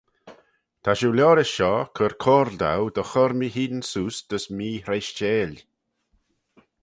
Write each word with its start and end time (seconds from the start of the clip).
Ta 0.83 0.91
shiu 0.97 1.11
liorish 1.13 1.53
shoh 1.57 1.81
cur 1.95 2.13
coyrle 2.23 2.57
dou 2.61 2.83
dy 2.95 3.03
chur 3.11 3.31
mee-hene 3.39 3.83
seose 3.89 4.21
dys 4.29 4.45
mee-hreishteil. 4.57 5.53